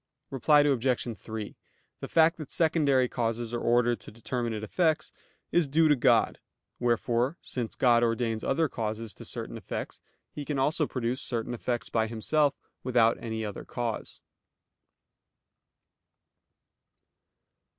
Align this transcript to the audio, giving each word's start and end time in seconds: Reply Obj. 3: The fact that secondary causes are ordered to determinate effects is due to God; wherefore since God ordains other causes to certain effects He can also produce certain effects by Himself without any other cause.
Reply 0.31 0.61
Obj. 0.61 1.15
3: 1.17 1.55
The 1.99 2.07
fact 2.07 2.37
that 2.37 2.51
secondary 2.51 3.07
causes 3.07 3.53
are 3.53 3.59
ordered 3.61 3.99
to 3.99 4.09
determinate 4.09 4.63
effects 4.63 5.11
is 5.51 5.67
due 5.67 5.87
to 5.89 5.95
God; 5.95 6.39
wherefore 6.79 7.37
since 7.39 7.75
God 7.75 8.01
ordains 8.03 8.43
other 8.43 8.67
causes 8.67 9.13
to 9.13 9.23
certain 9.25 9.57
effects 9.57 10.01
He 10.31 10.43
can 10.43 10.57
also 10.57 10.87
produce 10.87 11.21
certain 11.21 11.53
effects 11.53 11.89
by 11.89 12.07
Himself 12.07 12.57
without 12.83 13.19
any 13.21 13.45
other 13.45 13.63
cause. 13.63 14.21